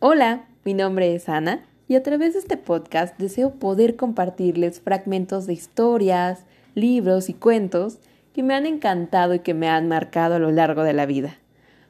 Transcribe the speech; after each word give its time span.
Hola, 0.00 0.44
mi 0.64 0.74
nombre 0.74 1.12
es 1.12 1.28
Ana 1.28 1.64
y 1.88 1.96
a 1.96 2.04
través 2.04 2.34
de 2.34 2.38
este 2.38 2.56
podcast 2.56 3.18
deseo 3.18 3.54
poder 3.54 3.96
compartirles 3.96 4.80
fragmentos 4.80 5.48
de 5.48 5.54
historias, 5.54 6.44
libros 6.76 7.28
y 7.28 7.34
cuentos 7.34 7.98
que 8.32 8.44
me 8.44 8.54
han 8.54 8.64
encantado 8.64 9.34
y 9.34 9.40
que 9.40 9.54
me 9.54 9.68
han 9.68 9.88
marcado 9.88 10.36
a 10.36 10.38
lo 10.38 10.52
largo 10.52 10.84
de 10.84 10.92
la 10.92 11.04
vida. 11.04 11.36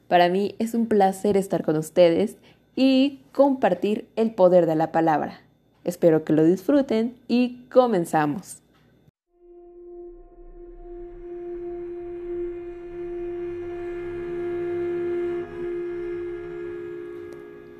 Para 0.07 0.27
mí 0.27 0.55
es 0.57 0.73
un 0.73 0.87
placer 0.87 1.37
estar 1.37 1.63
con 1.63 1.77
ustedes 1.77 2.37
y 2.75 3.21
compartir 3.31 4.07
el 4.15 4.33
poder 4.33 4.65
de 4.65 4.75
la 4.75 4.91
palabra. 4.91 5.41
Espero 5.83 6.23
que 6.23 6.33
lo 6.33 6.43
disfruten 6.43 7.15
y 7.27 7.59
comenzamos. 7.69 8.63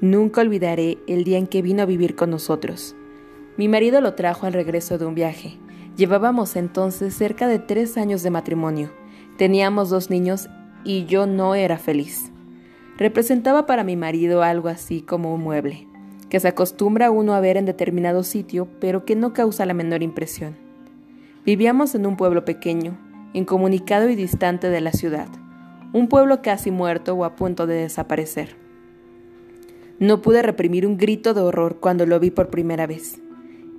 Nunca 0.01 0.39
olvidaré 0.39 0.97
el 1.07 1.25
día 1.25 1.37
en 1.37 1.45
que 1.45 1.61
vino 1.61 1.83
a 1.83 1.85
vivir 1.85 2.15
con 2.15 2.29
nosotros. 2.29 2.95
Mi 3.57 3.67
marido 3.67 3.99
lo 3.99 4.13
trajo 4.13 4.45
al 4.45 4.53
regreso 4.53 4.97
de 4.97 5.05
un 5.05 5.13
viaje. 5.13 5.57
Llevábamos 5.97 6.55
entonces 6.55 7.13
cerca 7.13 7.49
de 7.49 7.59
tres 7.59 7.97
años 7.97 8.23
de 8.23 8.29
matrimonio. 8.29 8.91
Teníamos 9.37 9.89
dos 9.89 10.09
niños 10.09 10.47
y 10.85 11.03
yo 11.05 11.27
no 11.27 11.53
era 11.53 11.77
feliz. 11.77 12.31
Representaba 12.97 13.65
para 13.65 13.83
mi 13.83 13.97
marido 13.97 14.41
algo 14.41 14.69
así 14.69 15.01
como 15.01 15.33
un 15.33 15.41
mueble, 15.41 15.85
que 16.29 16.39
se 16.39 16.47
acostumbra 16.47 17.11
uno 17.11 17.33
a 17.33 17.41
ver 17.41 17.57
en 17.57 17.65
determinado 17.65 18.23
sitio, 18.23 18.69
pero 18.79 19.03
que 19.03 19.17
no 19.17 19.33
causa 19.33 19.65
la 19.65 19.73
menor 19.73 20.01
impresión. 20.01 20.55
Vivíamos 21.45 21.93
en 21.95 22.05
un 22.05 22.15
pueblo 22.15 22.45
pequeño, 22.45 22.97
incomunicado 23.33 24.09
y 24.09 24.15
distante 24.15 24.69
de 24.69 24.79
la 24.79 24.93
ciudad, 24.93 25.27
un 25.91 26.07
pueblo 26.07 26.41
casi 26.41 26.71
muerto 26.71 27.15
o 27.15 27.25
a 27.25 27.35
punto 27.35 27.67
de 27.67 27.75
desaparecer. 27.75 28.68
No 29.99 30.21
pude 30.21 30.41
reprimir 30.41 30.87
un 30.87 30.95
grito 30.95 31.33
de 31.33 31.41
horror 31.41 31.81
cuando 31.81 32.05
lo 32.05 32.21
vi 32.21 32.31
por 32.31 32.49
primera 32.49 32.87
vez. 32.87 33.19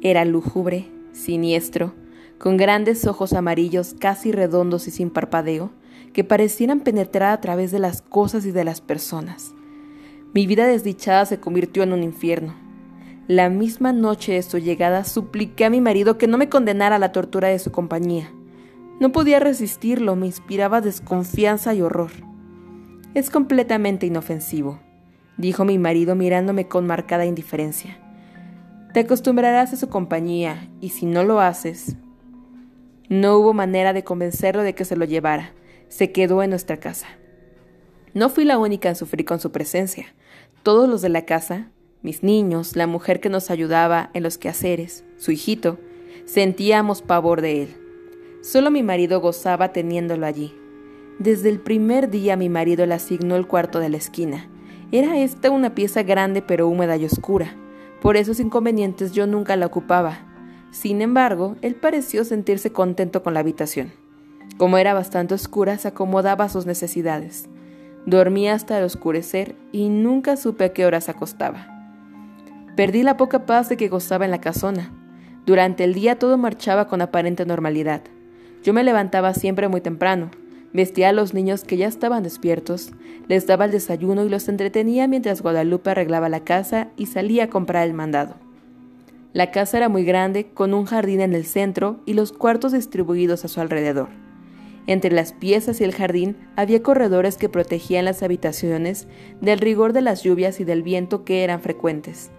Era 0.03 0.27
lúgubre, 0.27 0.87
siniestro, 1.13 1.95
con 2.37 2.59
grandes 2.59 3.07
ojos 3.07 3.33
amarillos 3.33 3.95
casi 3.99 4.31
redondos 4.31 4.87
y 4.87 4.91
sin 4.91 5.09
parpadeo, 5.09 5.71
que 6.13 6.23
parecieran 6.23 6.81
penetrar 6.81 7.33
a 7.33 7.41
través 7.41 7.71
de 7.71 7.79
las 7.79 8.03
cosas 8.03 8.45
y 8.45 8.51
de 8.51 8.65
las 8.65 8.83
personas. 8.83 9.55
Mi 10.35 10.47
vida 10.47 10.67
desdichada 10.67 11.25
se 11.25 11.41
convirtió 11.41 11.85
en 11.85 11.95
un 11.95 12.03
infierno. 12.03 12.55
La 13.27 13.49
misma 13.49 13.95
noche 13.95 14.33
de 14.33 14.43
su 14.43 14.59
llegada 14.59 15.05
supliqué 15.05 15.65
a 15.65 15.71
mi 15.71 15.81
marido 15.81 16.19
que 16.19 16.27
no 16.27 16.37
me 16.37 16.51
condenara 16.51 16.97
a 16.97 16.99
la 16.99 17.13
tortura 17.13 17.49
de 17.49 17.59
su 17.59 17.73
compañía. 17.73 18.31
No 19.01 19.11
podía 19.11 19.41
resistirlo, 19.41 20.17
me 20.17 20.27
inspiraba 20.27 20.83
desconfianza 20.83 21.73
y 21.73 21.81
horror. 21.81 22.11
Es 23.15 23.31
completamente 23.31 24.05
inofensivo 24.05 24.81
dijo 25.41 25.65
mi 25.65 25.79
marido 25.79 26.15
mirándome 26.15 26.69
con 26.69 26.87
marcada 26.87 27.25
indiferencia. 27.25 27.99
Te 28.93 29.01
acostumbrarás 29.01 29.73
a 29.73 29.77
su 29.77 29.89
compañía, 29.89 30.69
y 30.81 30.91
si 30.91 31.07
no 31.07 31.25
lo 31.25 31.41
haces... 31.41 31.97
No 33.09 33.39
hubo 33.39 33.53
manera 33.53 33.93
de 33.93 34.05
convencerlo 34.05 34.63
de 34.63 34.77
que 34.77 34.85
se 34.85 34.95
lo 34.95 35.05
llevara. 35.05 35.53
Se 35.89 36.13
quedó 36.13 36.45
en 36.45 36.51
nuestra 36.51 36.77
casa. 36.77 37.09
No 38.15 38.29
fui 38.29 38.45
la 38.45 38.57
única 38.57 38.89
en 38.89 38.95
sufrir 38.95 39.25
con 39.25 39.41
su 39.41 39.51
presencia. 39.51 40.15
Todos 40.63 40.89
los 40.89 41.03
de 41.03 41.09
la 41.09 41.25
casa, 41.25 41.71
mis 42.03 42.23
niños, 42.23 42.77
la 42.77 42.87
mujer 42.87 43.19
que 43.19 43.29
nos 43.29 43.51
ayudaba 43.51 44.11
en 44.15 44.23
los 44.23 44.39
quehaceres, 44.39 45.05
su 45.17 45.33
hijito, 45.33 45.79
sentíamos 46.25 47.03
pavor 47.03 47.41
de 47.41 47.63
él. 47.63 47.77
Solo 48.43 48.71
mi 48.71 48.83
marido 48.83 49.21
gozaba 49.21 49.73
teniéndolo 49.73 50.27
allí. 50.27 50.55
Desde 51.19 51.49
el 51.49 51.61
primer 51.61 52.11
día 52.11 52.37
mi 52.37 52.49
marido 52.49 52.87
le 52.87 52.95
asignó 52.95 53.37
el 53.37 53.47
cuarto 53.47 53.81
de 53.81 53.89
la 53.89 53.97
esquina, 53.97 54.49
era 54.93 55.19
esta 55.19 55.51
una 55.51 55.75
pieza 55.75 56.03
grande 56.03 56.43
pero 56.43 56.69
húmeda 56.69 56.97
y 56.97 57.05
oscura. 57.05 57.55
Por 58.01 58.17
esos 58.17 58.41
inconvenientes 58.41 59.13
yo 59.13 59.27
nunca 59.27 59.57
la 59.57 59.67
ocupaba. 59.67 60.19
Sin 60.71 61.03
embargo, 61.03 61.57
él 61.63 61.75
pareció 61.75 62.25
sentirse 62.25 62.73
contento 62.73 63.23
con 63.23 63.35
la 63.35 63.41
habitación. 63.41 63.93
Como 64.57 64.79
era 64.79 64.95
bastante 64.95 65.35
oscura, 65.35 65.79
se 65.79 65.89
acomodaba 65.89 66.45
a 66.45 66.49
sus 66.49 66.67
necesidades. 66.67 67.49
Dormía 68.07 68.55
hasta 68.55 68.79
el 68.79 68.85
oscurecer 68.85 69.57
y 69.73 69.89
nunca 69.89 70.37
supe 70.37 70.65
a 70.65 70.73
qué 70.73 70.87
hora 70.87 71.01
se 71.01 71.11
acostaba. 71.11 71.67
Perdí 72.77 73.03
la 73.03 73.17
poca 73.17 73.47
paz 73.47 73.69
de 73.69 73.77
que 73.77 73.89
gozaba 73.89 74.25
en 74.25 74.31
la 74.31 74.41
casona. 74.41 74.93
Durante 75.45 75.85
el 75.85 75.95
día 75.95 76.19
todo 76.19 76.39
marchaba 76.39 76.87
con 76.87 77.03
aparente 77.03 77.45
normalidad. 77.45 78.03
Yo 78.63 78.73
me 78.73 78.85
levantaba 78.85 79.35
siempre 79.35 79.69
muy 79.69 79.81
temprano, 79.81 80.31
Vestía 80.73 81.09
a 81.09 81.13
los 81.13 81.35
niños 81.35 81.65
que 81.65 81.77
ya 81.77 81.89
estaban 81.89 82.23
despiertos, 82.23 82.93
les 83.27 83.47
daba 83.47 83.65
el 83.65 83.73
desayuno 83.73 84.25
y 84.25 84.29
los 84.29 84.49
entretenía 84.49 85.09
mientras 85.09 85.43
Guadalupe 85.43 85.91
arreglaba 85.91 86.29
la 86.29 86.45
casa 86.45 86.91
y 86.97 87.07
salía 87.07 87.45
a 87.45 87.51
comprar 87.51 87.89
el 87.89 87.95
mandado. 87.95 88.37
La 89.33 89.51
casa 89.51 89.79
era 89.79 89.89
muy 89.89 90.05
grande, 90.05 90.51
con 90.55 90.73
un 90.73 90.85
jardín 90.85 91.21
en 91.21 91.35
el 91.35 91.45
centro 91.45 92.01
y 92.07 92.15
los 92.15 92.33
cuartos 92.33 92.73
distribuidos 92.73 93.45
a 93.45 93.49
su 93.49 93.61
alrededor. 93.61 94.09
Entre 94.87 95.11
las 95.11 95.33
piezas 95.33 95.81
y 95.81 95.85
el 95.85 95.95
jardín 95.95 96.37
había 96.57 96.83
corredores 96.83 97.37
que 97.37 97.49
protegían 97.49 98.05
las 98.05 98.23
habitaciones 98.23 99.09
del 99.41 99.59
rigor 99.59 99.93
de 99.93 100.03
las 100.03 100.23
lluvias 100.23 100.61
y 100.61 100.65
del 100.65 100.83
viento 100.83 101.25
que 101.25 101.43
eran 101.43 101.61
frecuentes. 101.61 102.31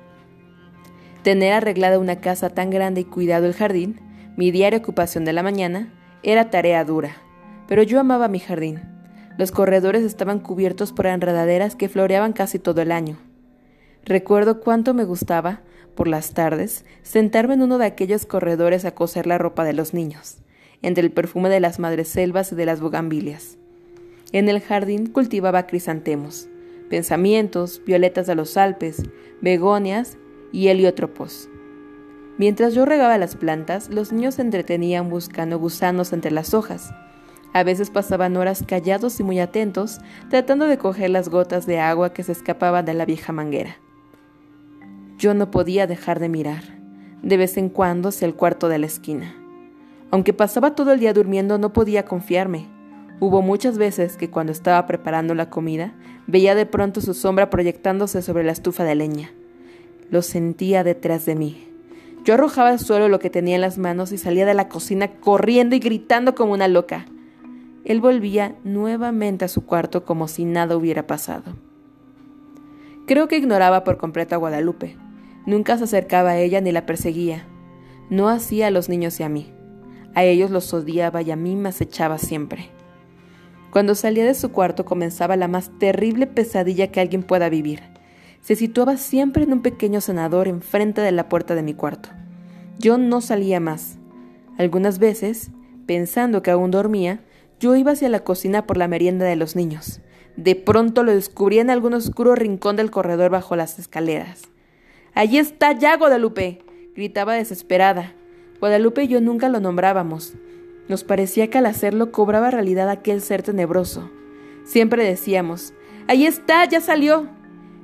Tener 1.24 1.54
arreglada 1.54 2.00
una 2.00 2.20
casa 2.20 2.50
tan 2.50 2.70
grande 2.70 3.02
y 3.02 3.06
cuidado 3.06 3.46
el 3.46 3.54
jardín, 3.54 4.00
mi 4.38 4.52
diaria 4.52 4.80
ocupación 4.80 5.26
de 5.26 5.34
la 5.34 5.44
mañana, 5.44 5.94
era 6.24 6.50
tarea 6.50 6.84
dura 6.84 7.16
pero 7.72 7.84
yo 7.84 8.02
amaba 8.02 8.28
mi 8.28 8.40
jardín. 8.40 8.82
Los 9.38 9.54
corredores 9.54 10.04
estaban 10.04 10.40
cubiertos 10.40 10.92
por 10.92 11.06
enredaderas 11.06 11.78
que 11.78 11.88
floreaban 11.88 12.34
casi 12.34 12.60
todo 12.60 12.82
el 12.82 12.92
año. 12.92 13.18
Recuerdo 14.04 14.60
cuánto 14.60 14.94
me 14.94 15.06
gustaba, 15.06 15.62
por 15.96 16.10
las 16.10 16.34
tardes, 16.34 16.84
sentarme 17.02 17.54
en 17.54 17.62
uno 17.62 17.78
de 17.78 17.86
aquellos 17.86 18.26
corredores 18.26 18.84
a 18.84 18.94
coser 18.94 19.26
la 19.26 19.38
ropa 19.38 19.64
de 19.64 19.72
los 19.72 19.94
niños, 19.94 20.40
entre 20.82 21.06
el 21.06 21.14
perfume 21.14 21.48
de 21.48 21.62
las 21.62 21.80
madreselvas 21.80 22.52
y 22.52 22.56
de 22.56 22.66
las 22.66 22.82
bugambilias. 22.82 23.58
En 24.34 24.50
el 24.50 24.60
jardín 24.60 25.06
cultivaba 25.08 25.66
crisantemos, 25.66 26.50
pensamientos, 26.90 27.82
violetas 27.86 28.28
de 28.28 28.36
los 28.36 28.58
Alpes, 28.58 29.02
begonias 29.40 30.18
y 30.52 30.68
heliotropos. 30.68 31.48
Mientras 32.38 32.74
yo 32.74 32.84
regaba 32.84 33.18
las 33.18 33.38
plantas, 33.38 33.90
los 33.90 34.12
niños 34.12 34.36
se 34.36 34.42
entretenían 34.42 35.10
buscando 35.10 35.58
gusanos 35.58 36.12
entre 36.12 36.32
las 36.32 36.54
hojas, 36.54 36.92
a 37.54 37.64
veces 37.64 37.90
pasaban 37.90 38.38
horas 38.38 38.64
callados 38.66 39.20
y 39.20 39.24
muy 39.24 39.40
atentos, 39.40 40.00
tratando 40.30 40.66
de 40.66 40.78
coger 40.78 41.10
las 41.10 41.30
gotas 41.30 41.66
de 41.66 41.80
agua 41.80 42.14
que 42.14 42.24
se 42.24 42.32
escapaban 42.32 42.86
de 42.86 42.94
la 42.94 43.06
vieja 43.06 43.34
manguera. 43.34 43.78
Yo 45.18 45.34
no 45.34 45.52
podía 45.52 45.86
dejar 45.86 46.20
de 46.20 46.30
mirar, 46.30 46.64
de 47.22 47.38
vez 47.38 47.58
en 47.58 47.70
cuando 47.70 48.10
hacia 48.10 48.26
el 48.26 48.36
cuarto 48.36 48.70
de 48.70 48.80
la 48.80 48.86
esquina. 48.86 49.36
Aunque 50.12 50.34
pasaba 50.34 50.76
todo 50.76 50.94
el 50.94 51.00
día 51.00 51.14
durmiendo, 51.14 51.58
no 51.58 51.74
podía 51.74 52.06
confiarme. 52.06 52.68
Hubo 53.20 53.42
muchas 53.42 53.78
veces 53.78 54.18
que 54.18 54.30
cuando 54.30 54.52
estaba 54.52 54.86
preparando 54.88 55.36
la 55.36 55.50
comida, 55.50 55.94
veía 56.28 56.56
de 56.56 56.66
pronto 56.66 57.02
su 57.02 57.14
sombra 57.14 57.50
proyectándose 57.50 58.22
sobre 58.22 58.44
la 58.44 58.52
estufa 58.52 58.84
de 58.84 58.96
leña. 58.96 59.32
Lo 60.10 60.22
sentía 60.22 60.84
detrás 60.84 61.26
de 61.26 61.36
mí. 61.36 61.68
Yo 62.24 62.34
arrojaba 62.34 62.70
al 62.70 62.80
suelo 62.80 63.10
lo 63.10 63.20
que 63.20 63.30
tenía 63.30 63.56
en 63.56 63.62
las 63.62 63.78
manos 63.78 64.12
y 64.12 64.18
salía 64.18 64.46
de 64.46 64.54
la 64.54 64.70
cocina 64.70 65.12
corriendo 65.20 65.76
y 65.76 65.80
gritando 65.80 66.36
como 66.36 66.54
una 66.54 66.68
loca. 66.68 67.06
Él 67.92 68.00
volvía 68.00 68.56
nuevamente 68.64 69.44
a 69.44 69.50
su 69.50 69.66
cuarto 69.66 70.06
como 70.06 70.30
si 70.30 70.46
nada 70.46 70.78
hubiera 70.78 71.08
pasado. 71.08 71.58
Creo 73.06 73.28
que 73.28 73.36
ignoraba 73.36 73.84
por 73.84 73.98
completo 73.98 74.34
a 74.34 74.38
Guadalupe. 74.38 74.96
Nunca 75.46 75.78
se 75.78 75.84
acercaba 75.84 76.30
a 76.30 76.38
ella 76.38 76.62
ni 76.62 76.72
la 76.72 76.86
perseguía. 76.86 77.46
No 78.10 78.30
hacía 78.30 78.68
a 78.68 78.72
los 78.72 78.88
niños 78.88 79.20
y 79.20 79.24
a 79.24 79.28
mí. 79.28 79.52
A 80.16 80.24
ellos 80.24 80.52
los 80.52 80.74
odiaba 80.74 81.22
y 81.22 81.32
a 81.32 81.36
mí 81.36 81.58
me 81.58 81.68
acechaba 81.68 82.18
siempre. 82.18 82.70
Cuando 83.72 83.94
salía 83.94 84.24
de 84.24 84.36
su 84.36 84.54
cuarto 84.54 84.86
comenzaba 84.86 85.36
la 85.36 85.50
más 85.50 85.78
terrible 85.78 86.28
pesadilla 86.28 86.94
que 86.94 87.02
alguien 87.02 87.24
pueda 87.24 87.50
vivir. 87.50 87.82
Se 88.40 88.56
situaba 88.56 88.96
siempre 88.96 89.44
en 89.44 89.52
un 89.52 89.62
pequeño 89.62 90.00
cenador 90.00 90.48
enfrente 90.48 91.02
de 91.02 91.12
la 91.12 91.28
puerta 91.28 91.56
de 91.56 91.64
mi 91.64 91.74
cuarto. 91.74 92.08
Yo 92.80 92.98
no 92.98 93.20
salía 93.20 93.60
más. 93.60 93.98
Algunas 94.58 94.98
veces, 94.98 95.52
pensando 95.88 96.42
que 96.42 96.52
aún 96.52 96.72
dormía, 96.72 97.20
yo 97.62 97.76
iba 97.76 97.92
hacia 97.92 98.10
la 98.10 98.22
cocina 98.22 98.66
por 98.66 98.76
la 98.76 98.88
merienda 98.88 99.24
de 99.26 99.36
los 99.36 99.56
niños. 99.56 100.02
De 100.36 100.56
pronto 100.56 101.04
lo 101.04 101.14
descubrí 101.14 101.60
en 101.60 101.70
algún 101.70 101.94
oscuro 101.94 102.34
rincón 102.34 102.76
del 102.76 102.90
corredor 102.90 103.30
bajo 103.30 103.56
las 103.56 103.78
escaleras. 103.78 104.42
Allí 105.14 105.38
está 105.38 105.72
ya, 105.74 105.96
Guadalupe. 105.96 106.64
gritaba 106.96 107.36
desesperada. 107.36 108.16
Guadalupe 108.60 109.04
y 109.04 109.10
yo 109.10 109.22
nunca 109.22 109.48
lo 109.48 109.60
nombrábamos. 109.60 110.34
Nos 110.88 111.04
parecía 111.04 111.52
que 111.52 111.60
al 111.60 111.68
hacerlo 111.68 112.12
cobraba 112.12 112.50
realidad 112.50 112.90
aquel 112.90 113.22
ser 113.22 113.44
tenebroso. 113.44 114.10
Siempre 114.66 115.06
decíamos, 115.06 115.74
Ahí 116.08 116.26
está, 116.26 116.66
ya 116.66 116.82
salió. 116.82 117.28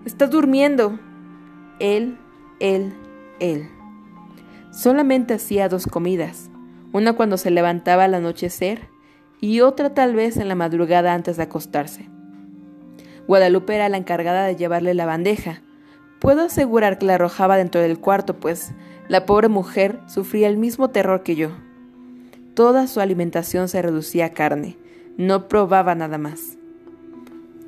Está 0.06 0.26
durmiendo. 0.26 1.00
Él, 1.80 2.18
él, 2.60 2.94
él. 3.40 3.70
Solamente 4.72 5.36
hacía 5.36 5.70
dos 5.70 5.86
comidas, 5.86 6.50
una 6.94 7.14
cuando 7.14 7.38
se 7.38 7.52
levantaba 7.52 8.06
al 8.06 8.16
anochecer 8.16 8.97
y 9.40 9.62
otra 9.62 9.94
tal 9.94 10.16
vez 10.16 10.38
en 10.38 10.48
la 10.48 10.56
madrugada 10.56 11.14
antes 11.14 11.38
de 11.38 11.44
acostarse. 11.44 12.10
Guadalupe 13.28 13.76
era 13.76 13.90
la 13.90 13.98
encargada 13.98 14.46
de 14.46 14.56
llevarle 14.56 14.94
la 14.94 15.06
bandeja, 15.06 15.62
Puedo 16.20 16.42
asegurar 16.42 16.98
que 16.98 17.06
la 17.06 17.16
arrojaba 17.16 17.58
dentro 17.58 17.80
del 17.80 18.00
cuarto, 18.00 18.40
pues 18.40 18.72
la 19.08 19.26
pobre 19.26 19.50
mujer 19.50 20.00
sufría 20.08 20.48
el 20.48 20.58
mismo 20.58 20.90
terror 20.90 21.22
que 21.22 21.36
yo. 21.36 21.52
Toda 22.56 22.88
su 22.88 23.00
alimentación 23.00 23.70
se 23.70 23.82
reducía 23.84 24.26
a 24.26 24.30
carne, 24.30 24.78
no 25.18 25.48
probaba 25.48 25.94
nada 25.94 26.18
más. 26.18 26.58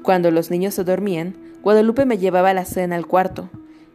Cuando 0.01 0.31
los 0.31 0.49
niños 0.49 0.73
se 0.73 0.83
dormían, 0.83 1.35
Guadalupe 1.61 2.05
me 2.05 2.17
llevaba 2.17 2.53
la 2.53 2.65
cena 2.65 2.95
al 2.95 3.05
cuarto. 3.05 3.49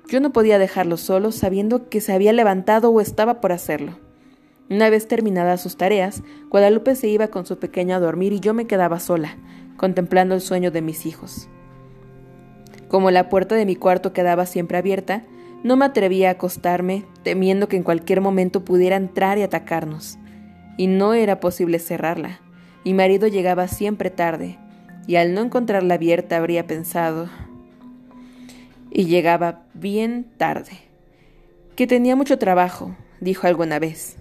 Yo 0.07 0.21
no 0.21 0.33
podía 0.33 0.59
dejarlo 0.59 0.99
solo 0.99 1.33
sabiendo 1.33 1.89
que 1.89 2.01
se 2.01 2.13
había 2.13 2.33
levantado 2.33 2.91
o 2.91 3.01
estaba 3.01 3.41
por 3.41 3.51
hacerlo. 3.51 4.04
Una 4.71 4.89
vez 4.89 5.09
terminadas 5.09 5.61
sus 5.61 5.77
tareas, 5.77 6.23
Guadalupe 6.49 6.95
se 6.95 7.09
iba 7.09 7.29
con 7.29 7.45
su 7.45 7.59
pequeño 7.59 7.95
a 7.95 8.01
dormir 8.01 8.33
y 8.33 8.41
yo 8.41 8.55
me 8.55 8.67
quedaba 8.67 8.99
sola, 8.99 9.37
contemplando 9.77 10.35
el 10.35 10.41
sueño 10.41 10.71
de 10.71 10.81
mis 10.81 11.05
hijos. 11.05 11.49
Como 12.89 13.11
la 13.11 13.29
puerta 13.29 13.57
de 13.57 13.67
mi 13.67 13.77
cuarto 13.77 14.13
quedaba 14.13 14.47
siempre 14.47 14.79
abierta, 14.79 15.25
no 15.63 15.77
me 15.77 15.85
atrevía 15.85 16.29
a 16.29 16.33
acostarme, 16.33 17.05
temiendo 17.23 17.69
que 17.69 17.77
en 17.77 17.83
cualquier 17.83 18.21
momento 18.21 18.65
pudiera 18.65 18.97
entrar 18.97 19.37
y 19.39 19.43
atacarnos. 19.43 20.19
Y 20.77 20.87
no 20.87 21.15
era 21.15 21.41
posible 21.41 21.79
cerrarla. 21.79 22.41
Mi 22.85 22.95
marido 22.95 23.27
llegaba 23.27 23.69
siempre 23.69 24.11
tarde, 24.11 24.59
y 25.07 25.17
al 25.17 25.35
no 25.35 25.43
encontrarla 25.43 25.95
abierta 25.95 26.37
habría 26.37 26.67
pensado... 26.67 27.29
Y 28.97 29.07
llegaba 29.07 29.65
bien 29.75 30.31
tarde. 30.37 30.71
Que 31.75 31.89
tenía 31.89 32.15
mucho 32.15 32.39
trabajo, 32.39 32.95
dijo 33.21 33.49
alguna 33.49 33.81
vez. 33.81 34.19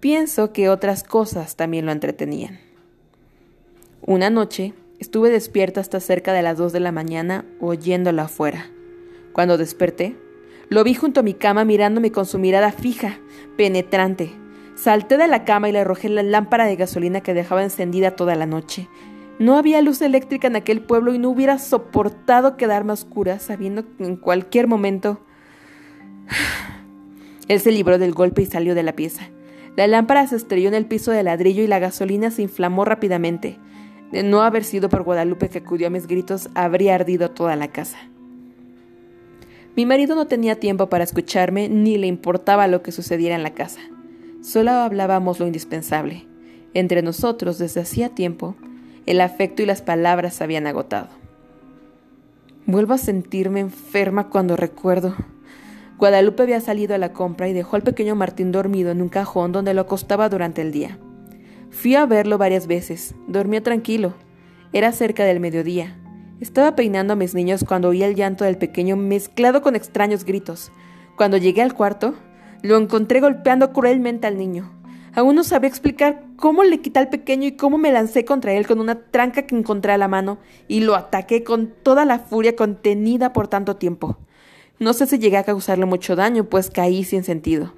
Pienso 0.00 0.54
que 0.54 0.70
otras 0.70 1.04
cosas 1.04 1.56
también 1.56 1.84
lo 1.84 1.92
entretenían. 1.92 2.58
Una 4.00 4.30
noche 4.30 4.72
estuve 4.98 5.28
despierta 5.28 5.82
hasta 5.82 6.00
cerca 6.00 6.32
de 6.32 6.40
las 6.40 6.56
dos 6.56 6.72
de 6.72 6.80
la 6.80 6.90
mañana 6.90 7.44
oyéndola 7.60 8.22
afuera. 8.22 8.70
Cuando 9.34 9.58
desperté, 9.58 10.16
lo 10.70 10.84
vi 10.84 10.94
junto 10.94 11.20
a 11.20 11.22
mi 11.22 11.34
cama 11.34 11.66
mirándome 11.66 12.12
con 12.12 12.24
su 12.24 12.38
mirada 12.38 12.72
fija, 12.72 13.18
penetrante. 13.58 14.32
Salté 14.74 15.18
de 15.18 15.28
la 15.28 15.44
cama 15.44 15.68
y 15.68 15.72
le 15.72 15.80
arrojé 15.80 16.08
la 16.08 16.22
lámpara 16.22 16.64
de 16.64 16.76
gasolina 16.76 17.20
que 17.20 17.34
dejaba 17.34 17.62
encendida 17.62 18.16
toda 18.16 18.34
la 18.36 18.46
noche. 18.46 18.88
No 19.38 19.58
había 19.58 19.82
luz 19.82 20.00
eléctrica 20.00 20.46
en 20.46 20.56
aquel 20.56 20.80
pueblo 20.80 21.12
y 21.12 21.18
no 21.18 21.28
hubiera 21.28 21.58
soportado 21.58 22.56
quedarme 22.56 22.92
a 22.92 22.94
oscuras 22.94 23.42
sabiendo 23.42 23.84
que 23.84 24.04
en 24.04 24.16
cualquier 24.16 24.66
momento... 24.66 25.20
Él 27.48 27.60
se 27.60 27.72
libró 27.72 27.98
del 27.98 28.14
golpe 28.14 28.42
y 28.42 28.46
salió 28.46 28.74
de 28.74 28.84
la 28.84 28.92
pieza. 28.92 29.28
La 29.80 29.86
lámpara 29.86 30.26
se 30.26 30.36
estrelló 30.36 30.68
en 30.68 30.74
el 30.74 30.84
piso 30.84 31.10
de 31.10 31.22
ladrillo 31.22 31.62
y 31.62 31.66
la 31.66 31.78
gasolina 31.78 32.30
se 32.30 32.42
inflamó 32.42 32.84
rápidamente. 32.84 33.56
De 34.12 34.22
no 34.22 34.42
haber 34.42 34.62
sido 34.62 34.90
por 34.90 35.04
Guadalupe 35.04 35.48
que 35.48 35.60
acudió 35.60 35.86
a 35.86 35.90
mis 35.90 36.06
gritos, 36.06 36.50
habría 36.54 36.96
ardido 36.96 37.30
toda 37.30 37.56
la 37.56 37.68
casa. 37.68 37.96
Mi 39.76 39.86
marido 39.86 40.14
no 40.16 40.26
tenía 40.26 40.60
tiempo 40.60 40.90
para 40.90 41.04
escucharme 41.04 41.70
ni 41.70 41.96
le 41.96 42.08
importaba 42.08 42.68
lo 42.68 42.82
que 42.82 42.92
sucediera 42.92 43.34
en 43.34 43.42
la 43.42 43.54
casa. 43.54 43.80
Solo 44.42 44.72
hablábamos 44.72 45.40
lo 45.40 45.46
indispensable. 45.46 46.26
Entre 46.74 47.00
nosotros, 47.00 47.56
desde 47.56 47.80
hacía 47.80 48.10
tiempo, 48.10 48.56
el 49.06 49.22
afecto 49.22 49.62
y 49.62 49.66
las 49.66 49.80
palabras 49.80 50.34
se 50.34 50.44
habían 50.44 50.66
agotado. 50.66 51.08
Vuelvo 52.66 52.92
a 52.92 52.98
sentirme 52.98 53.60
enferma 53.60 54.28
cuando 54.28 54.58
recuerdo. 54.58 55.16
Guadalupe 56.00 56.44
había 56.44 56.62
salido 56.62 56.94
a 56.94 56.98
la 56.98 57.12
compra 57.12 57.46
y 57.46 57.52
dejó 57.52 57.76
al 57.76 57.82
pequeño 57.82 58.14
Martín 58.14 58.52
dormido 58.52 58.90
en 58.90 59.02
un 59.02 59.10
cajón 59.10 59.52
donde 59.52 59.74
lo 59.74 59.82
acostaba 59.82 60.30
durante 60.30 60.62
el 60.62 60.72
día. 60.72 60.98
Fui 61.68 61.94
a 61.94 62.06
verlo 62.06 62.38
varias 62.38 62.66
veces. 62.66 63.14
Dormía 63.28 63.62
tranquilo. 63.62 64.14
Era 64.72 64.92
cerca 64.92 65.24
del 65.24 65.40
mediodía. 65.40 65.98
Estaba 66.40 66.74
peinando 66.74 67.12
a 67.12 67.16
mis 67.16 67.34
niños 67.34 67.66
cuando 67.68 67.90
oí 67.90 68.02
el 68.02 68.14
llanto 68.14 68.46
del 68.46 68.56
pequeño 68.56 68.96
mezclado 68.96 69.60
con 69.60 69.76
extraños 69.76 70.24
gritos. 70.24 70.72
Cuando 71.18 71.36
llegué 71.36 71.60
al 71.60 71.74
cuarto, 71.74 72.14
lo 72.62 72.78
encontré 72.78 73.20
golpeando 73.20 73.74
cruelmente 73.74 74.26
al 74.26 74.38
niño. 74.38 74.72
Aún 75.14 75.34
no 75.34 75.44
sabía 75.44 75.68
explicar 75.68 76.22
cómo 76.36 76.62
le 76.64 76.80
quité 76.80 76.98
al 76.98 77.10
pequeño 77.10 77.46
y 77.46 77.56
cómo 77.56 77.76
me 77.76 77.92
lancé 77.92 78.24
contra 78.24 78.54
él 78.54 78.66
con 78.66 78.80
una 78.80 79.02
tranca 79.10 79.42
que 79.42 79.54
encontré 79.54 79.92
a 79.92 79.98
la 79.98 80.08
mano 80.08 80.38
y 80.66 80.80
lo 80.80 80.94
ataqué 80.94 81.44
con 81.44 81.74
toda 81.82 82.06
la 82.06 82.20
furia 82.20 82.56
contenida 82.56 83.34
por 83.34 83.48
tanto 83.48 83.76
tiempo. 83.76 84.16
No 84.80 84.94
sé 84.94 85.06
si 85.06 85.18
llegué 85.18 85.36
a 85.36 85.44
causarle 85.44 85.84
mucho 85.84 86.16
daño, 86.16 86.44
pues 86.44 86.70
caí 86.70 87.04
sin 87.04 87.22
sentido. 87.22 87.74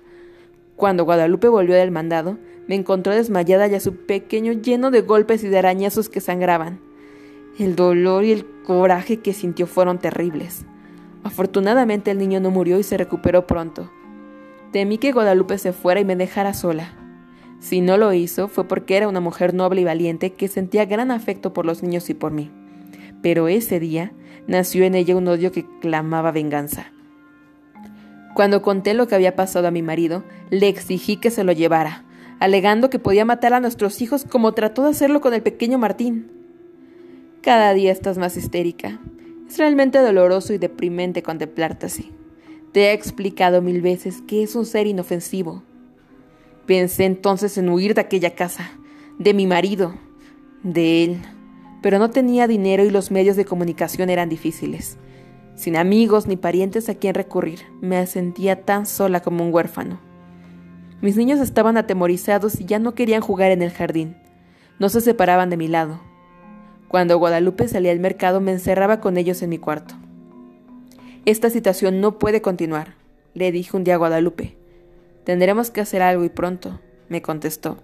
Cuando 0.77 1.05
Guadalupe 1.05 1.49
volvió 1.49 1.75
del 1.75 1.91
mandado, 1.91 2.39
me 2.69 2.77
encontró 2.77 3.13
desmayada 3.13 3.67
y 3.67 3.75
a 3.75 3.81
su 3.81 4.07
pequeño 4.07 4.53
lleno 4.53 4.93
de 4.93 5.01
golpes 5.01 5.43
y 5.43 5.49
de 5.49 5.59
arañazos 5.59 6.09
que 6.09 6.21
sangraban. 6.21 6.81
El 7.59 7.75
dolor 7.75 8.23
y 8.23 8.31
el 8.31 8.47
coraje 8.63 9.19
que 9.19 9.33
sintió 9.33 9.67
fueron 9.67 9.99
terribles. 9.99 10.65
Afortunadamente 11.25 12.13
el 12.13 12.19
niño 12.19 12.39
no 12.39 12.53
murió 12.53 12.79
y 12.79 12.85
se 12.85 12.97
recuperó 12.97 13.49
pronto. 13.49 13.91
Temí 14.71 14.99
que 14.99 15.11
Guadalupe 15.11 15.59
se 15.59 15.73
fuera 15.73 16.01
y 16.01 16.05
me 16.05 16.15
dejara 16.15 16.55
sola. 16.55 16.95
Si 17.59 17.81
no 17.81 17.97
lo 17.97 18.13
hizo 18.13 18.47
fue 18.47 18.69
porque 18.69 18.97
era 18.97 19.09
una 19.09 19.21
mujer 19.21 19.55
noble 19.55 19.81
y 19.81 19.85
valiente 19.85 20.35
que 20.35 20.47
sentía 20.47 20.85
gran 20.85 21.11
afecto 21.11 21.53
por 21.53 21.67
los 21.67 21.83
niños 21.83 22.09
y 22.11 22.15
por 22.15 22.31
mí. 22.31 22.53
Pero 23.23 23.49
ese 23.49 23.81
día 23.81 24.13
nació 24.47 24.85
en 24.85 24.95
ella 24.95 25.17
un 25.17 25.29
odio 25.29 25.53
que 25.53 25.67
clamaba 25.81 26.33
venganza. 26.33 26.92
Cuando 28.35 28.63
conté 28.63 28.95
lo 28.95 29.07
que 29.07 29.15
había 29.15 29.37
pasado 29.37 29.69
a 29.69 29.71
mi 29.71 29.83
marido, 29.83 30.25
le 30.51 30.69
exigí 30.69 31.17
que 31.17 31.31
se 31.31 31.45
lo 31.45 31.53
llevara, 31.53 32.05
alegando 32.41 32.89
que 32.89 32.99
podía 32.99 33.25
matar 33.25 33.53
a 33.53 33.61
nuestros 33.61 34.01
hijos 34.01 34.25
como 34.25 34.53
trató 34.53 34.85
de 34.85 34.91
hacerlo 34.91 35.21
con 35.21 35.35
el 35.35 35.43
pequeño 35.43 35.79
Martín. 35.79 36.31
Cada 37.43 37.75
día 37.75 37.93
estás 37.93 38.19
más 38.19 38.37
histérica. 38.37 39.01
Es 39.49 39.59
realmente 39.59 39.99
doloroso 39.99 40.55
y 40.55 40.59
deprimente 40.59 41.23
contemplarte 41.23 41.87
así. 41.87 42.11
Te 42.73 42.87
he 42.87 42.93
explicado 42.93 43.61
mil 43.61 43.83
veces 43.83 44.23
que 44.27 44.43
es 44.43 44.55
un 44.57 44.65
ser 44.65 44.87
inofensivo. 44.87 45.63
Pensé 46.65 47.05
entonces 47.05 47.59
en 47.59 47.69
huir 47.69 47.95
de 47.95 48.01
aquella 48.01 48.35
casa, 48.35 48.71
de 49.19 49.35
mi 49.35 49.47
marido, 49.47 49.95
de 50.63 51.05
él, 51.05 51.19
pero 51.83 51.99
no 51.99 52.11
tenía 52.11 52.47
dinero 52.47 52.85
y 52.85 52.91
los 52.91 53.11
medios 53.11 53.37
de 53.37 53.45
comunicación 53.45 54.09
eran 54.09 54.29
difíciles. 54.29 54.97
Sin 55.63 55.77
amigos 55.77 56.27
ni 56.27 56.37
parientes 56.37 56.89
a 56.89 56.97
quien 56.97 57.15
recurrir, 57.15 57.61
me 57.81 58.05
sentía 58.09 58.65
tan 58.65 58.85
sola 58.85 59.21
como 59.21 59.47
un 59.47 59.55
huérfano. 59.55 60.01
Mis 61.01 61.17
niños 61.17 61.39
estaban 61.39 61.77
atemorizados 61.77 62.61
y 62.61 62.65
ya 62.65 62.81
no 62.81 62.97
querían 62.97 63.21
jugar 63.21 63.53
en 63.53 63.63
el 63.63 63.71
jardín. 63.71 64.17
No 64.81 64.89
se 64.89 65.01
separaban 65.01 65.51
de 65.51 65.57
mi 65.57 65.69
lado. 65.69 66.01
Cuando 66.89 67.17
Guadalupe 67.17 67.69
salía 67.69 67.93
al 67.93 68.01
mercado 68.01 68.41
me 68.41 68.51
encerraba 68.51 68.99
con 68.99 69.17
ellos 69.17 69.41
en 69.41 69.51
mi 69.51 69.59
cuarto. 69.59 69.95
Esta 71.27 71.49
situación 71.49 72.01
no 72.01 72.19
puede 72.19 72.43
continuar, 72.43 72.97
le 73.33 73.53
dije 73.53 73.77
un 73.77 73.85
día 73.85 73.95
a 73.95 73.99
Guadalupe. 73.99 74.57
Tendremos 75.23 75.71
que 75.71 75.81
hacer 75.81 76.03
algo 76.03 76.25
y 76.25 76.29
pronto, 76.29 76.81
me 77.09 77.23
contestó. 77.23 77.79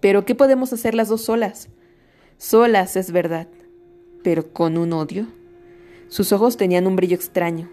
Pero 0.00 0.26
¿qué 0.26 0.34
podemos 0.34 0.74
hacer 0.74 0.94
las 0.94 1.08
dos 1.08 1.22
solas? 1.22 1.70
Solas, 2.36 2.96
es 2.96 3.10
verdad, 3.10 3.48
pero 4.22 4.52
con 4.52 4.76
un 4.76 4.92
odio. 4.92 5.28
Sus 6.08 6.32
ojos 6.32 6.56
tenían 6.56 6.86
un 6.86 6.96
brillo 6.96 7.16
extraño. 7.16 7.70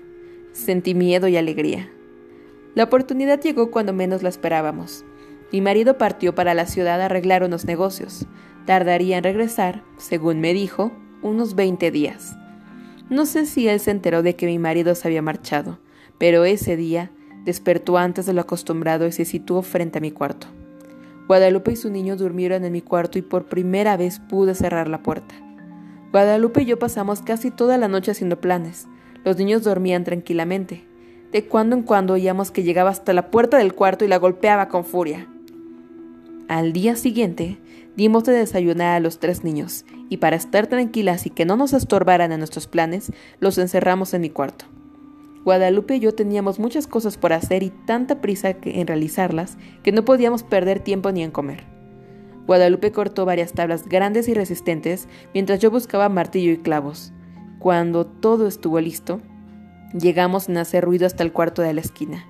Sentí 0.53 0.93
miedo 0.93 1.27
y 1.27 1.37
alegría. 1.37 1.89
La 2.75 2.85
oportunidad 2.85 3.41
llegó 3.41 3.71
cuando 3.71 3.93
menos 3.93 4.23
la 4.23 4.29
esperábamos. 4.29 5.03
Mi 5.51 5.61
marido 5.61 5.97
partió 5.97 6.33
para 6.33 6.53
la 6.53 6.65
ciudad 6.65 7.01
a 7.01 7.05
arreglar 7.05 7.43
unos 7.43 7.65
negocios. 7.65 8.25
Tardaría 8.65 9.17
en 9.17 9.23
regresar, 9.23 9.83
según 9.97 10.39
me 10.39 10.53
dijo, 10.53 10.91
unos 11.21 11.55
20 11.55 11.91
días. 11.91 12.37
No 13.09 13.25
sé 13.25 13.45
si 13.45 13.67
él 13.67 13.79
se 13.79 13.91
enteró 13.91 14.23
de 14.23 14.35
que 14.35 14.45
mi 14.45 14.57
marido 14.57 14.95
se 14.95 15.07
había 15.07 15.21
marchado, 15.21 15.79
pero 16.17 16.45
ese 16.45 16.77
día 16.77 17.11
despertó 17.43 17.97
antes 17.97 18.25
de 18.25 18.33
lo 18.33 18.41
acostumbrado 18.41 19.05
y 19.05 19.11
se 19.11 19.25
situó 19.25 19.61
frente 19.61 19.97
a 19.97 20.01
mi 20.01 20.11
cuarto. 20.11 20.47
Guadalupe 21.27 21.73
y 21.73 21.75
su 21.75 21.89
niño 21.89 22.15
durmieron 22.15 22.63
en 22.63 22.71
mi 22.71 22.81
cuarto 22.81 23.19
y 23.19 23.21
por 23.21 23.45
primera 23.45 23.97
vez 23.97 24.19
pude 24.19 24.55
cerrar 24.55 24.87
la 24.87 25.03
puerta. 25.03 25.35
Guadalupe 26.11 26.63
y 26.63 26.65
yo 26.65 26.77
pasamos 26.77 27.21
casi 27.21 27.51
toda 27.51 27.77
la 27.77 27.87
noche 27.87 28.11
haciendo 28.11 28.41
planes. 28.41 28.87
Los 29.23 29.37
niños 29.37 29.63
dormían 29.63 30.03
tranquilamente. 30.03 30.85
De 31.31 31.45
cuando 31.45 31.75
en 31.77 31.83
cuando 31.83 32.13
oíamos 32.13 32.51
que 32.51 32.63
llegaba 32.63 32.89
hasta 32.89 33.13
la 33.13 33.31
puerta 33.31 33.57
del 33.57 33.73
cuarto 33.73 34.03
y 34.03 34.09
la 34.09 34.17
golpeaba 34.17 34.67
con 34.67 34.83
furia. 34.83 35.27
Al 36.49 36.73
día 36.73 36.97
siguiente, 36.97 37.59
dimos 37.95 38.25
de 38.25 38.33
desayunar 38.33 38.97
a 38.97 38.99
los 38.99 39.19
tres 39.19 39.45
niños, 39.45 39.85
y 40.09 40.17
para 40.17 40.35
estar 40.35 40.67
tranquilas 40.67 41.25
y 41.25 41.29
que 41.29 41.45
no 41.45 41.55
nos 41.55 41.71
estorbaran 41.71 42.33
en 42.33 42.39
nuestros 42.39 42.67
planes, 42.67 43.13
los 43.39 43.57
encerramos 43.57 44.13
en 44.13 44.19
mi 44.19 44.29
cuarto. 44.29 44.65
Guadalupe 45.45 45.95
y 45.95 45.99
yo 46.01 46.13
teníamos 46.13 46.59
muchas 46.59 46.87
cosas 46.87 47.17
por 47.17 47.31
hacer 47.31 47.63
y 47.63 47.69
tanta 47.69 48.19
prisa 48.19 48.57
en 48.63 48.85
realizarlas 48.85 49.57
que 49.81 49.93
no 49.93 50.03
podíamos 50.03 50.43
perder 50.43 50.81
tiempo 50.81 51.13
ni 51.13 51.23
en 51.23 51.31
comer. 51.31 51.70
Guadalupe 52.47 52.91
cortó 52.91 53.25
varias 53.25 53.53
tablas 53.53 53.87
grandes 53.87 54.27
y 54.27 54.33
resistentes 54.33 55.07
mientras 55.33 55.59
yo 55.59 55.71
buscaba 55.71 56.09
martillo 56.09 56.51
y 56.51 56.57
clavos. 56.57 57.13
Cuando 57.59 58.05
todo 58.05 58.47
estuvo 58.47 58.79
listo, 58.79 59.21
Llegamos 59.93 60.43
sin 60.43 60.57
hacer 60.57 60.85
ruido 60.85 61.05
hasta 61.05 61.23
el 61.23 61.33
cuarto 61.33 61.61
de 61.61 61.73
la 61.73 61.81
esquina. 61.81 62.25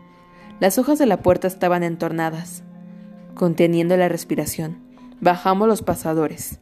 Las 0.60 0.80
hojas 0.80 0.98
de 0.98 1.06
la 1.06 1.22
puerta 1.22 1.48
estaban 1.48 1.84
entornadas. 1.84 2.63
Conteniendo 3.36 3.96
la 3.98 4.10
respiración, 4.10 4.80
bajamos 5.20 5.68
los 5.68 5.84
pasadores. 5.84 6.60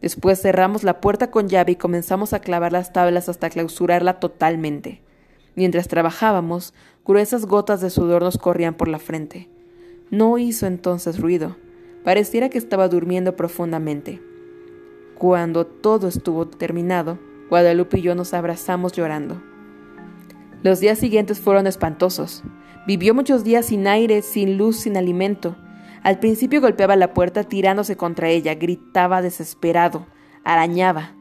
Después 0.00 0.40
cerramos 0.40 0.82
la 0.82 1.00
puerta 1.00 1.30
con 1.30 1.48
llave 1.48 1.72
y 1.72 1.76
comenzamos 1.76 2.32
a 2.32 2.40
clavar 2.40 2.72
las 2.72 2.92
tablas 2.92 3.28
hasta 3.28 3.50
clausurarla 3.50 4.18
totalmente. 4.18 5.02
Mientras 5.54 5.88
trabajábamos, 5.88 6.74
gruesas 7.06 7.46
gotas 7.46 7.80
de 7.80 7.90
sudor 7.90 8.22
nos 8.22 8.38
corrían 8.38 8.74
por 8.74 8.88
la 8.88 8.98
frente. 8.98 9.48
No 10.10 10.38
hizo 10.38 10.66
entonces 10.66 11.20
ruido. 11.20 11.56
Pareciera 12.04 12.48
que 12.48 12.58
estaba 12.58 12.88
durmiendo 12.88 13.36
profundamente. 13.36 14.22
Cuando 15.16 15.66
todo 15.66 16.08
estuvo 16.08 16.48
terminado, 16.48 17.18
Guadalupe 17.50 17.98
y 17.98 18.02
yo 18.02 18.14
nos 18.14 18.32
abrazamos 18.32 18.92
llorando. 18.92 19.42
Los 20.62 20.80
días 20.80 20.98
siguientes 20.98 21.40
fueron 21.40 21.66
espantosos. 21.66 22.42
Vivió 22.86 23.14
muchos 23.14 23.44
días 23.44 23.66
sin 23.66 23.86
aire, 23.86 24.22
sin 24.22 24.56
luz, 24.56 24.76
sin 24.76 24.96
alimento. 24.96 25.56
Al 26.02 26.18
principio 26.18 26.60
golpeaba 26.60 26.96
la 26.96 27.12
puerta 27.12 27.44
tirándose 27.44 27.96
contra 27.96 28.30
ella, 28.30 28.54
gritaba 28.54 29.20
desesperado, 29.20 30.06
arañaba. 30.44 31.12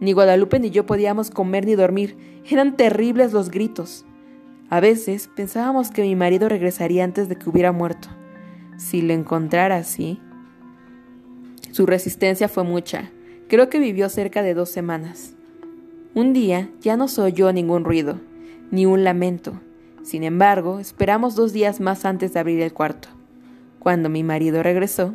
Ni 0.00 0.12
Guadalupe 0.12 0.60
ni 0.60 0.70
yo 0.70 0.86
podíamos 0.86 1.30
comer 1.30 1.66
ni 1.66 1.74
dormir, 1.74 2.16
eran 2.48 2.76
terribles 2.76 3.32
los 3.32 3.50
gritos. 3.50 4.04
A 4.70 4.80
veces 4.80 5.28
pensábamos 5.34 5.90
que 5.90 6.02
mi 6.02 6.14
marido 6.14 6.48
regresaría 6.48 7.02
antes 7.02 7.28
de 7.28 7.36
que 7.36 7.50
hubiera 7.50 7.72
muerto. 7.72 8.08
Si 8.76 9.02
lo 9.02 9.12
encontrara 9.12 9.76
así. 9.76 10.20
Su 11.78 11.86
resistencia 11.86 12.48
fue 12.48 12.64
mucha. 12.64 13.12
Creo 13.46 13.70
que 13.70 13.78
vivió 13.78 14.08
cerca 14.08 14.42
de 14.42 14.52
dos 14.52 14.68
semanas. 14.68 15.36
Un 16.12 16.32
día 16.32 16.68
ya 16.80 16.96
no 16.96 17.06
se 17.06 17.20
oyó 17.20 17.52
ningún 17.52 17.84
ruido, 17.84 18.18
ni 18.72 18.84
un 18.84 19.04
lamento. 19.04 19.60
Sin 20.02 20.24
embargo, 20.24 20.80
esperamos 20.80 21.36
dos 21.36 21.52
días 21.52 21.78
más 21.78 22.04
antes 22.04 22.32
de 22.32 22.40
abrir 22.40 22.60
el 22.62 22.72
cuarto. 22.72 23.10
Cuando 23.78 24.08
mi 24.08 24.24
marido 24.24 24.64
regresó, 24.64 25.14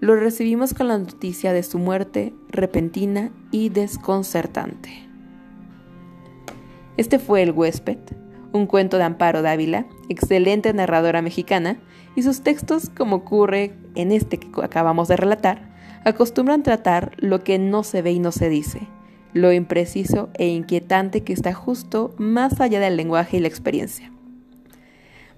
lo 0.00 0.14
recibimos 0.14 0.74
con 0.74 0.88
la 0.88 0.98
noticia 0.98 1.54
de 1.54 1.62
su 1.62 1.78
muerte 1.78 2.34
repentina 2.50 3.30
y 3.50 3.70
desconcertante. 3.70 5.08
Este 6.98 7.18
fue 7.18 7.40
El 7.40 7.52
huésped, 7.52 7.96
un 8.52 8.66
cuento 8.66 8.98
de 8.98 9.04
Amparo 9.04 9.40
Dávila, 9.40 9.86
excelente 10.10 10.70
narradora 10.74 11.22
mexicana, 11.22 11.78
y 12.14 12.24
sus 12.24 12.42
textos, 12.42 12.90
como 12.90 13.16
ocurre 13.16 13.72
en 13.94 14.12
este 14.12 14.36
que 14.36 14.50
acabamos 14.62 15.08
de 15.08 15.16
relatar, 15.16 15.72
acostumbran 16.04 16.62
tratar 16.62 17.12
lo 17.18 17.42
que 17.42 17.58
no 17.58 17.82
se 17.82 18.02
ve 18.02 18.12
y 18.12 18.18
no 18.18 18.32
se 18.32 18.48
dice, 18.48 18.80
lo 19.32 19.52
impreciso 19.52 20.30
e 20.34 20.46
inquietante 20.46 21.22
que 21.22 21.32
está 21.32 21.52
justo 21.52 22.14
más 22.18 22.60
allá 22.60 22.80
del 22.80 22.96
lenguaje 22.96 23.38
y 23.38 23.40
la 23.40 23.48
experiencia. 23.48 24.12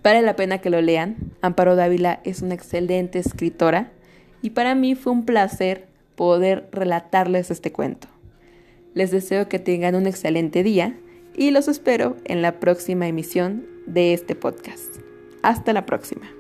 Vale 0.03 0.23
la 0.23 0.37
pena 0.37 0.59
que 0.59 0.71
lo 0.71 0.81
lean. 0.81 1.17
Amparo 1.41 1.75
Dávila 1.75 2.21
es 2.23 2.43
una 2.43 2.55
excelente 2.55 3.19
escritora 3.19 3.91
y 4.41 4.51
para 4.51 4.77
mí 4.77 4.95
fue 4.95 5.13
un 5.13 5.25
placer 5.25 5.89
poder 6.15 6.69
relatarles 6.71 7.51
este 7.51 7.73
cuento. 7.73 8.07
Les 8.95 9.11
deseo 9.11 9.49
que 9.49 9.59
tengan 9.59 9.95
un 9.95 10.07
excelente 10.07 10.63
día 10.63 10.97
y 11.37 11.51
los 11.51 11.67
espero 11.67 12.17
en 12.25 12.41
la 12.41 12.61
próxima 12.61 13.09
emisión 13.09 13.67
de 13.87 14.15
este 14.15 14.35
podcast. 14.35 14.97
Hasta 15.43 15.73
la 15.73 15.87
próxima. 15.87 16.36